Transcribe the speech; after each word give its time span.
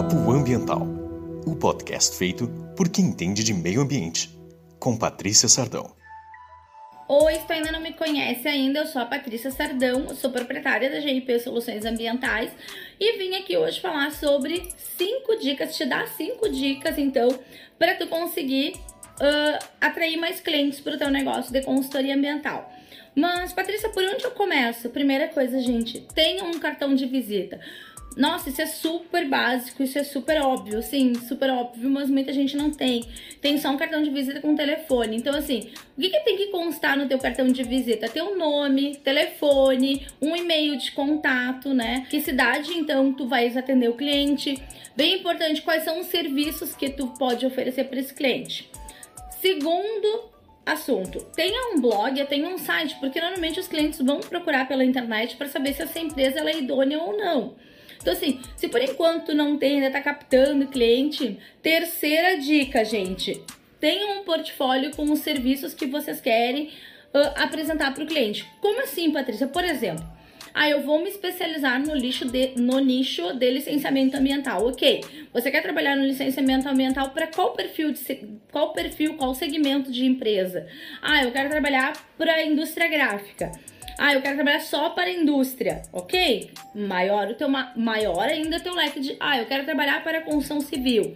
Papo 0.00 0.30
Ambiental, 0.30 0.86
o 1.44 1.54
podcast 1.54 2.16
feito 2.16 2.48
por 2.74 2.88
quem 2.88 3.04
entende 3.04 3.44
de 3.44 3.52
meio 3.52 3.82
ambiente, 3.82 4.30
com 4.78 4.96
Patrícia 4.96 5.46
Sardão. 5.46 5.94
Oi, 7.06 7.34
se 7.34 7.46
tu 7.46 7.52
ainda 7.52 7.70
não 7.70 7.80
me 7.80 7.92
conhece 7.92 8.48
ainda, 8.48 8.78
eu 8.78 8.86
sou 8.86 9.02
a 9.02 9.04
Patrícia 9.04 9.50
Sardão, 9.50 10.08
sou 10.14 10.30
proprietária 10.30 10.88
da 10.88 11.00
GIP 11.00 11.38
Soluções 11.40 11.84
Ambientais 11.84 12.50
e 12.98 13.18
vim 13.18 13.34
aqui 13.34 13.58
hoje 13.58 13.78
falar 13.78 14.10
sobre 14.12 14.72
cinco 14.96 15.36
dicas, 15.36 15.76
te 15.76 15.84
dar 15.84 16.08
cinco 16.08 16.48
dicas 16.48 16.96
então 16.96 17.28
para 17.78 17.94
tu 17.94 18.06
conseguir 18.06 18.76
uh, 19.20 19.66
atrair 19.82 20.16
mais 20.16 20.40
clientes 20.40 20.80
para 20.80 20.94
o 20.94 20.98
teu 20.98 21.10
negócio 21.10 21.52
de 21.52 21.60
consultoria 21.60 22.14
ambiental. 22.14 22.72
Mas, 23.14 23.52
Patrícia, 23.52 23.90
por 23.90 24.02
onde 24.02 24.24
eu 24.24 24.30
começo? 24.30 24.88
Primeira 24.88 25.28
coisa, 25.28 25.60
gente, 25.60 26.00
tenha 26.14 26.44
um 26.44 26.58
cartão 26.58 26.94
de 26.94 27.04
visita. 27.06 27.60
Nossa, 28.16 28.48
isso 28.48 28.60
é 28.60 28.66
super 28.66 29.28
básico, 29.28 29.82
isso 29.82 29.98
é 29.98 30.02
super 30.02 30.42
óbvio, 30.42 30.82
sim, 30.82 31.14
super 31.14 31.48
óbvio, 31.50 31.88
mas 31.88 32.10
muita 32.10 32.32
gente 32.32 32.56
não 32.56 32.70
tem. 32.70 33.04
Tem 33.40 33.56
só 33.56 33.70
um 33.70 33.76
cartão 33.76 34.02
de 34.02 34.10
visita 34.10 34.40
com 34.40 34.54
telefone. 34.54 35.16
Então, 35.16 35.34
assim, 35.34 35.70
o 35.96 36.00
que, 36.00 36.10
que 36.10 36.20
tem 36.20 36.36
que 36.36 36.46
constar 36.48 36.98
no 36.98 37.06
teu 37.06 37.18
cartão 37.18 37.46
de 37.46 37.62
visita? 37.62 38.08
Teu 38.08 38.36
nome, 38.36 38.96
telefone, 38.96 40.06
um 40.20 40.34
e-mail 40.34 40.76
de 40.76 40.90
contato, 40.92 41.72
né? 41.72 42.06
Que 42.10 42.20
cidade, 42.20 42.76
então, 42.76 43.12
tu 43.12 43.28
vais 43.28 43.56
atender 43.56 43.88
o 43.88 43.94
cliente. 43.94 44.60
Bem 44.96 45.20
importante, 45.20 45.62
quais 45.62 45.84
são 45.84 46.00
os 46.00 46.06
serviços 46.06 46.74
que 46.74 46.90
tu 46.90 47.06
pode 47.18 47.46
oferecer 47.46 47.84
para 47.84 48.00
esse 48.00 48.12
cliente. 48.12 48.68
Segundo 49.40 50.30
assunto, 50.66 51.24
tenha 51.34 51.74
um 51.74 51.80
blog, 51.80 52.22
tenha 52.26 52.48
um 52.48 52.58
site, 52.58 52.96
porque 53.00 53.20
normalmente 53.20 53.58
os 53.58 53.68
clientes 53.68 54.00
vão 54.00 54.20
procurar 54.20 54.68
pela 54.68 54.84
internet 54.84 55.36
para 55.36 55.48
saber 55.48 55.72
se 55.74 55.82
essa 55.82 55.98
empresa 55.98 56.40
é 56.40 56.58
idônea 56.58 56.98
ou 56.98 57.16
não. 57.16 57.54
Então, 58.00 58.12
assim, 58.12 58.40
se 58.56 58.68
por 58.68 58.80
enquanto 58.80 59.34
não 59.34 59.58
tem, 59.58 59.76
ainda 59.76 59.90
tá 59.90 60.00
captando 60.00 60.66
cliente, 60.68 61.38
terceira 61.62 62.38
dica, 62.38 62.84
gente. 62.84 63.42
Tenha 63.78 64.18
um 64.18 64.24
portfólio 64.24 64.90
com 64.94 65.04
os 65.10 65.20
serviços 65.20 65.74
que 65.74 65.86
vocês 65.86 66.20
querem 66.20 66.70
uh, 67.14 67.32
apresentar 67.36 67.92
para 67.94 68.04
o 68.04 68.06
cliente. 68.06 68.46
Como 68.60 68.82
assim, 68.82 69.10
Patrícia? 69.10 69.46
Por 69.46 69.64
exemplo, 69.64 70.04
ah, 70.52 70.68
eu 70.68 70.82
vou 70.82 71.00
me 71.00 71.08
especializar 71.08 71.80
no, 71.80 71.94
lixo 71.94 72.24
de, 72.26 72.54
no 72.56 72.78
nicho 72.80 73.32
de 73.34 73.50
licenciamento 73.50 74.16
ambiental. 74.16 74.66
Ok. 74.66 75.04
Você 75.32 75.50
quer 75.50 75.62
trabalhar 75.62 75.96
no 75.96 76.04
licenciamento 76.04 76.68
ambiental 76.68 77.10
para 77.10 77.26
qual 77.28 77.52
perfil, 77.52 77.92
de, 77.92 78.00
qual 78.50 78.72
perfil, 78.72 79.14
qual 79.14 79.34
segmento 79.34 79.92
de 79.92 80.04
empresa? 80.04 80.66
Ah, 81.00 81.22
eu 81.22 81.30
quero 81.32 81.48
trabalhar 81.48 81.92
para 82.18 82.32
a 82.32 82.44
indústria 82.44 82.88
gráfica. 82.88 83.52
Ah, 83.98 84.14
eu 84.14 84.22
quero 84.22 84.36
trabalhar 84.36 84.60
só 84.60 84.90
para 84.90 85.04
a 85.04 85.12
indústria, 85.12 85.82
ok? 85.92 86.50
Maior 86.74 87.28
o 87.28 87.34
teu 87.34 87.48
maior 87.48 88.28
ainda 88.28 88.56
o 88.56 88.60
teu 88.60 88.74
leque 88.74 89.00
de. 89.00 89.16
Ah, 89.20 89.38
eu 89.38 89.46
quero 89.46 89.64
trabalhar 89.64 90.02
para 90.02 90.18
a 90.18 90.22
construção 90.22 90.60
civil. 90.60 91.14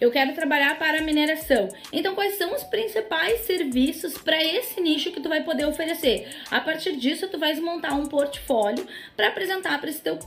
Eu 0.00 0.10
quero 0.10 0.34
trabalhar 0.34 0.78
para 0.78 0.98
a 0.98 1.02
mineração. 1.02 1.68
Então, 1.92 2.14
quais 2.14 2.34
são 2.34 2.54
os 2.54 2.62
principais 2.64 3.40
serviços 3.40 4.18
para 4.18 4.42
esse 4.42 4.80
nicho 4.80 5.10
que 5.10 5.20
tu 5.20 5.28
vai 5.28 5.42
poder 5.42 5.64
oferecer? 5.64 6.28
A 6.50 6.60
partir 6.60 6.96
disso, 6.96 7.28
tu 7.28 7.38
vais 7.38 7.58
montar 7.58 7.94
um 7.94 8.04
portfólio 8.04 8.86
para 9.16 9.28
apresentar 9.28 9.80
para 9.80 9.88
esse, 9.88 10.02
teu, 10.02 10.18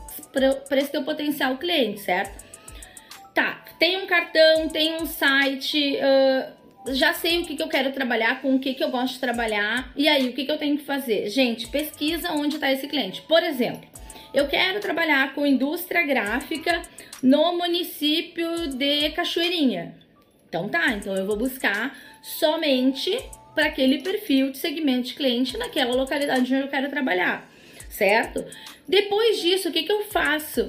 esse 0.72 0.92
teu 0.92 1.03
potencial 1.03 1.58
cliente, 1.58 2.02
certo? 2.02 2.44
Tá, 3.33 3.64
tem 3.77 3.97
um 3.97 4.08
cartão, 4.08 4.67
tem 4.70 4.95
um 4.95 5.05
site. 5.05 5.97
Uh, 5.97 6.59
já 6.88 7.14
sei 7.14 7.40
o 7.40 7.46
que, 7.46 7.56
que 7.56 7.64
eu 7.64 7.68
quero 7.68 7.92
trabalhar, 7.92 8.42
com 8.42 8.56
o 8.56 8.60
que, 8.60 8.74
que 8.74 8.84
eu 8.84 8.90
gosto 8.90 9.14
de 9.14 9.20
trabalhar. 9.20 9.92
E 9.96 10.08
aí, 10.08 10.30
o 10.30 10.34
que, 10.34 10.46
que 10.46 10.52
eu 10.52 10.58
tenho 10.58 10.78
que 10.78 10.84
fazer? 10.84 11.30
Gente, 11.30 11.68
pesquisa 11.68 12.32
onde 12.34 12.56
está 12.56 12.72
esse 12.72 12.88
cliente. 12.88 13.22
Por 13.24 13.44
exemplo, 13.44 13.88
eu 14.34 14.48
quero 14.48 14.80
trabalhar 14.80 15.34
com 15.34 15.46
indústria 15.46 16.06
gráfica 16.06 16.82
no 17.22 17.58
município 17.58 18.68
de 18.68 19.10
Cachoeirinha. 19.12 19.95
Então 20.48 20.68
tá, 20.68 20.92
então 20.94 21.16
eu 21.16 21.26
vou 21.26 21.38
buscar 21.38 21.98
somente 22.22 23.16
para 23.54 23.68
aquele 23.68 24.02
perfil 24.02 24.52
de 24.52 24.58
segmento 24.58 25.10
de 25.10 25.14
cliente 25.14 25.58
naquela 25.58 25.94
localidade 25.94 26.54
onde 26.54 26.64
eu 26.64 26.68
quero 26.68 26.89
trabalhar, 26.89 27.48
certo? 27.89 28.45
Depois 28.88 29.42
disso, 29.42 29.70
o 29.70 29.72
que, 29.72 29.84
que 29.84 29.92
eu 29.92 30.04
faço? 30.06 30.66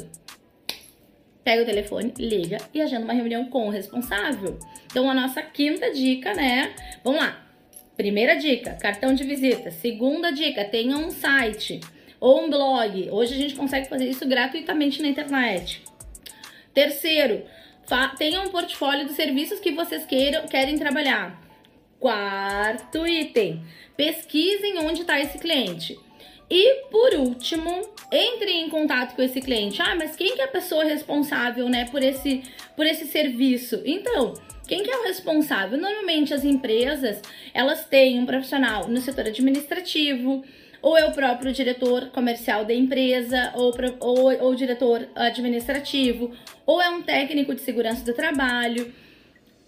Pega 1.45 1.63
o 1.63 1.67
telefone, 1.67 2.13
liga 2.19 2.59
e 2.73 2.81
agenda 2.81 3.05
uma 3.05 3.15
reunião 3.15 3.47
com 3.47 3.67
o 3.67 3.71
responsável. 3.71 4.59
Então, 4.87 5.11
a 5.11 5.15
nossa 5.15 5.43
quinta 5.43 5.91
dica, 5.91 6.35
né? 6.35 6.75
Vamos 7.03 7.21
lá. 7.21 7.47
Primeira 7.97 8.37
dica, 8.37 8.75
cartão 8.75 9.15
de 9.15 9.25
visita. 9.25 9.71
Segunda 9.71 10.31
dica, 10.31 10.65
tenha 10.65 10.97
um 10.97 11.11
site 11.11 11.81
ou 12.19 12.45
um 12.45 12.51
blog. 12.51 13.09
Hoje 13.11 13.35
a 13.35 13.39
gente 13.39 13.55
consegue 13.55 13.89
fazer 13.89 14.09
isso 14.09 14.27
gratuitamente 14.27 15.03
na 15.03 15.09
internet. 15.09 15.83
Terceiro, 16.73 17.43
tenha 18.17 18.41
um 18.41 18.49
portfólio 18.51 19.07
dos 19.07 19.17
serviços 19.17 19.61
que 19.61 19.73
vocês 19.73 20.05
queiram, 20.07 20.47
querem 20.47 20.79
trabalhar. 20.79 21.41
Quarto 21.99 23.07
item, 23.07 23.63
pesquisem 23.97 24.79
onde 24.79 25.03
está 25.03 25.21
esse 25.21 25.39
cliente. 25.39 25.99
E 26.51 26.87
por 26.91 27.15
último, 27.15 27.89
entre 28.11 28.51
em 28.51 28.69
contato 28.69 29.15
com 29.15 29.23
esse 29.23 29.41
cliente. 29.41 29.81
Ah, 29.81 29.95
mas 29.95 30.17
quem 30.17 30.35
que 30.35 30.43
é 30.43 30.45
a 30.45 30.49
pessoa 30.49 30.83
responsável, 30.83 31.69
né, 31.69 31.85
por 31.85 32.03
esse, 32.03 32.43
por 32.75 32.85
esse 32.85 33.07
serviço? 33.07 33.81
Então, 33.85 34.35
quem 34.67 34.83
que 34.83 34.91
é 34.91 34.97
o 34.97 35.05
responsável? 35.05 35.79
Normalmente 35.79 36.35
as 36.35 36.45
empresas, 36.45 37.23
elas 37.55 37.85
têm 37.85 38.19
um 38.19 38.27
profissional 38.27 38.89
no 38.89 39.01
setor 39.01 39.27
administrativo, 39.27 40.43
ou 40.83 40.97
é 40.99 41.05
o 41.05 41.13
próprio 41.13 41.53
diretor 41.53 42.09
comercial 42.09 42.65
da 42.65 42.75
empresa, 42.75 43.53
ou, 43.55 43.73
ou, 44.01 44.43
ou 44.43 44.55
diretor 44.55 45.07
administrativo, 45.15 46.33
ou 46.67 46.83
é 46.83 46.89
um 46.89 47.03
técnico 47.03 47.55
de 47.55 47.61
segurança 47.61 48.05
do 48.05 48.15
trabalho 48.15 48.93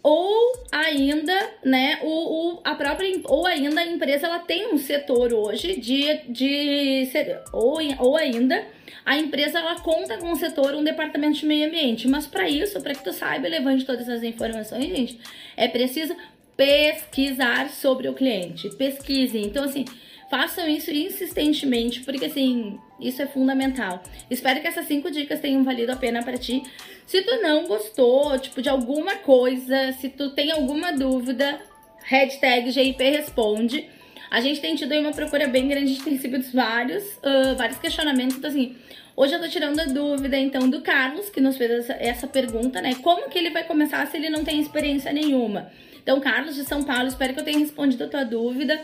ou 0.02 0.64
ainda, 0.72 1.50
né, 1.64 2.00
o, 2.02 2.08
o, 2.54 2.60
a 2.64 2.74
própria, 2.74 3.20
ou 3.24 3.46
ainda 3.46 3.80
a 3.80 3.86
empresa 3.86 4.26
ela 4.26 4.40
tem 4.40 4.72
um 4.72 4.78
setor 4.78 5.32
hoje 5.32 5.78
de, 5.78 6.20
de 6.28 7.08
ou, 7.52 7.78
ou 7.98 8.16
ainda 8.16 8.66
a 9.04 9.16
empresa 9.16 9.58
ela 9.58 9.80
conta 9.80 10.18
com 10.18 10.30
um 10.30 10.36
setor, 10.36 10.74
um 10.74 10.82
departamento 10.82 11.38
de 11.38 11.46
meio 11.46 11.68
ambiente, 11.68 12.08
mas 12.08 12.26
para 12.26 12.48
isso, 12.48 12.80
para 12.80 12.94
que 12.94 13.04
tu 13.04 13.12
saiba 13.12 13.48
levante 13.48 13.84
todas 13.84 14.02
essas 14.02 14.22
informações, 14.22 14.84
gente, 14.84 15.20
é 15.56 15.68
preciso 15.68 16.16
pesquisar 16.56 17.69
sobre 17.70 18.08
o 18.08 18.14
cliente, 18.14 18.69
pesquise, 18.76 19.38
então 19.38 19.64
assim, 19.64 19.84
façam 20.32 20.66
isso 20.66 20.91
insistentemente, 20.91 22.00
porque 22.00 22.25
assim, 22.25 22.81
isso 22.98 23.20
é 23.20 23.26
fundamental. 23.26 24.03
Espero 24.31 24.62
que 24.62 24.66
essas 24.66 24.87
cinco 24.87 25.10
dicas 25.10 25.41
tenham 25.41 25.62
valido 25.62 25.93
a 25.93 25.97
pena 25.97 26.22
para 26.22 26.38
ti. 26.38 26.62
Se 27.06 27.20
tu 27.20 27.43
não 27.43 27.66
gostou, 27.66 28.38
tipo, 28.38 28.62
de 28.62 28.70
alguma 28.70 29.16
coisa, 29.16 29.93
se 29.93 30.09
tu 30.09 30.31
tem 30.31 30.50
alguma 30.50 30.91
dúvida, 30.91 31.60
hashtag 32.04 32.70
GIP 32.70 33.03
responde. 33.10 33.87
A 34.31 34.41
gente 34.41 34.59
tem 34.59 34.75
tido 34.75 34.93
aí 34.93 35.00
uma 35.00 35.12
procura 35.12 35.47
bem 35.48 35.69
grande, 35.69 35.84
a 35.84 35.88
gente 35.88 36.04
tem 36.04 36.15
recebido 36.15 36.50
vários, 36.54 37.04
uh, 37.19 37.54
vários 37.54 37.76
questionamentos, 37.76 38.38
então 38.38 38.49
assim, 38.49 38.75
hoje 39.14 39.34
eu 39.34 39.41
tô 39.41 39.49
tirando 39.49 39.78
a 39.81 39.84
dúvida, 39.84 40.38
então, 40.38 40.66
do 40.66 40.81
Carlos, 40.81 41.28
que 41.28 41.43
nos 41.43 41.59
fez 41.59 41.70
essa, 41.70 41.93
essa 41.93 42.26
pergunta, 42.26 42.81
né, 42.81 42.94
como 43.03 43.28
que 43.28 43.37
ele 43.37 43.50
vai 43.50 43.64
começar 43.64 44.06
se 44.06 44.16
ele 44.16 44.31
não 44.31 44.43
tem 44.43 44.59
experiência 44.59 45.12
nenhuma? 45.12 45.70
Então, 46.03 46.19
Carlos 46.20 46.54
de 46.54 46.64
São 46.64 46.82
Paulo, 46.82 47.09
espero 47.09 47.34
que 47.34 47.41
eu 47.41 47.44
tenha 47.44 47.59
respondido 47.59 48.04
a 48.04 48.09
tua 48.09 48.25
dúvida. 48.25 48.81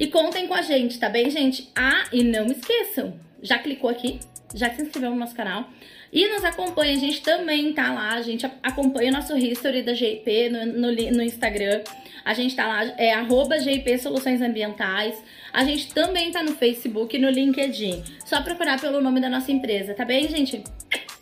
E 0.00 0.06
contem 0.06 0.46
com 0.46 0.54
a 0.54 0.62
gente, 0.62 0.98
tá 0.98 1.10
bem, 1.10 1.28
gente? 1.28 1.70
Ah, 1.76 2.06
e 2.10 2.24
não 2.24 2.46
esqueçam, 2.46 3.20
já 3.42 3.58
clicou 3.58 3.90
aqui? 3.90 4.18
Já 4.54 4.74
se 4.74 4.80
inscreveu 4.80 5.10
no 5.10 5.16
nosso 5.16 5.34
canal? 5.34 5.68
E 6.10 6.26
nos 6.26 6.42
acompanha, 6.42 6.96
a 6.96 6.98
gente 6.98 7.20
também 7.20 7.74
tá 7.74 7.92
lá, 7.92 8.14
a 8.14 8.22
gente 8.22 8.46
acompanha 8.62 9.10
o 9.10 9.14
nosso 9.14 9.36
history 9.36 9.82
da 9.82 9.92
GIP 9.92 10.48
no, 10.48 10.64
no, 10.64 10.92
no 10.92 11.22
Instagram. 11.22 11.82
A 12.24 12.32
gente 12.32 12.56
tá 12.56 12.66
lá, 12.66 12.84
é 12.96 13.12
arroba 13.12 13.58
GIP 13.58 13.98
Soluções 13.98 14.40
Ambientais. 14.40 15.22
A 15.52 15.64
gente 15.64 15.92
também 15.92 16.30
tá 16.30 16.42
no 16.42 16.54
Facebook 16.54 17.14
e 17.14 17.20
no 17.20 17.28
LinkedIn. 17.28 18.02
Só 18.24 18.40
procurar 18.40 18.80
pelo 18.80 19.02
nome 19.02 19.20
da 19.20 19.28
nossa 19.28 19.52
empresa, 19.52 19.92
tá 19.92 20.06
bem, 20.06 20.26
gente? 20.28 20.64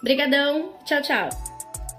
Obrigadão, 0.00 0.72
tchau, 0.84 1.02
tchau. 1.02 1.28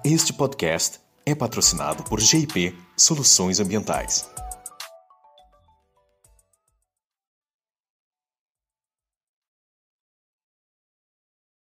Este 0.06 0.32
podcast 0.32 1.00
é 1.26 1.36
patrocinado 1.36 2.04
por 2.04 2.22
GIP 2.22 2.74
Soluções 2.96 3.60
Ambientais. 3.60 4.30